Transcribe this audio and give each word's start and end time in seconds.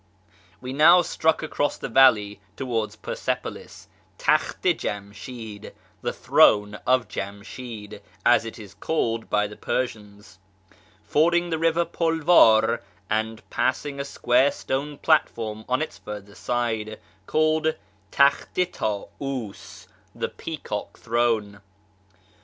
We 0.61 0.73
now 0.73 1.03
struck 1.03 1.43
across 1.43 1.77
the 1.77 1.87
valley 1.87 2.39
towards 2.55 2.95
Persepolis 2.95 3.87
—"Takht 4.17 4.65
i 4.65 4.69
JamsMcl 4.73 5.73
"("the 6.01 6.11
Throne 6.11 6.73
of 6.87 7.07
Jamshid"), 7.07 8.01
as 8.35 8.43
it 8.43 8.57
is 8.57 8.73
called 8.73 9.29
by 9.29 9.45
the 9.45 9.55
Persians— 9.55 10.39
fording 11.11 11.51
the 11.51 11.59
river 11.59 11.85
Pulvar, 11.85 12.81
and 13.11 13.47
passing 13.51 13.99
a 13.99 14.03
square 14.03 14.51
stone 14.51 14.97
platform 14.97 15.65
on 15.69 15.83
its 15.83 15.99
further 15.99 16.33
side, 16.33 16.99
called" 17.27 17.75
TalM 18.11 18.29
i 18.57 19.05
TcCiis" 19.19 19.85
("the 20.15 20.29
Peacock 20.29 20.97
Throne 20.97 21.61